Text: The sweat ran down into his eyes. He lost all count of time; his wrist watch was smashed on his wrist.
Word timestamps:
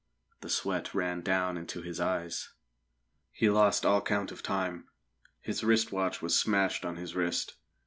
The 0.39 0.49
sweat 0.49 0.95
ran 0.95 1.21
down 1.21 1.57
into 1.57 1.83
his 1.83 1.99
eyes. 1.99 2.53
He 3.31 3.51
lost 3.51 3.85
all 3.85 4.01
count 4.01 4.31
of 4.31 4.41
time; 4.41 4.87
his 5.41 5.63
wrist 5.63 5.91
watch 5.91 6.23
was 6.23 6.35
smashed 6.35 6.83
on 6.83 6.95
his 6.95 7.15
wrist. 7.15 7.53